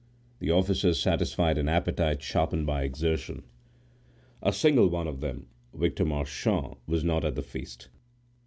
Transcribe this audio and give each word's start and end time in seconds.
The 0.39 0.49
officers 0.49 0.99
satisfied 0.99 1.59
an 1.59 1.69
appetite 1.69 2.23
sharpened 2.23 2.65
by 2.65 2.81
exertion. 2.81 3.43
A 4.41 4.51
single 4.51 4.87
one 4.87 5.05
of 5.07 5.19
them, 5.19 5.45
Victor 5.75 6.05
Marchand, 6.05 6.77
was 6.87 7.03
not 7.03 7.23
at 7.23 7.35
the 7.35 7.43
feast. 7.43 7.89